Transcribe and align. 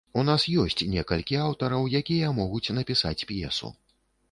У 0.19 0.21
нас 0.27 0.45
ёсць 0.61 0.83
некалькі 0.93 1.37
аўтараў, 1.43 1.85
якія 2.01 2.33
могуць 2.41 2.65
напісаць 2.81 3.25
п'есу. 3.33 3.73